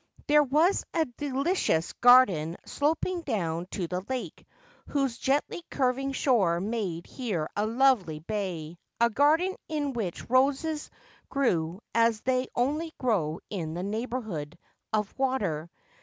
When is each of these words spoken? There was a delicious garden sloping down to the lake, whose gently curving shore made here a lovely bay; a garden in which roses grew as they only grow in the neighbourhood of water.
There 0.25 0.41
was 0.41 0.83
a 0.95 1.05
delicious 1.05 1.93
garden 1.93 2.57
sloping 2.65 3.21
down 3.21 3.67
to 3.69 3.87
the 3.87 4.01
lake, 4.09 4.47
whose 4.87 5.19
gently 5.19 5.61
curving 5.69 6.13
shore 6.13 6.59
made 6.59 7.05
here 7.05 7.47
a 7.55 7.67
lovely 7.67 8.17
bay; 8.17 8.79
a 8.99 9.11
garden 9.11 9.55
in 9.69 9.93
which 9.93 10.27
roses 10.27 10.89
grew 11.29 11.81
as 11.93 12.21
they 12.21 12.47
only 12.55 12.93
grow 12.97 13.41
in 13.51 13.75
the 13.75 13.83
neighbourhood 13.83 14.57
of 14.91 15.13
water. 15.19 15.69